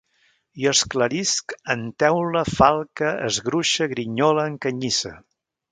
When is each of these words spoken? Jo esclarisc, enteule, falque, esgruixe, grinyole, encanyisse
Jo 0.61 0.71
esclarisc, 0.75 1.53
enteule, 1.75 2.43
falque, 2.55 3.13
esgruixe, 3.29 3.91
grinyole, 3.95 4.49
encanyisse 4.55 5.19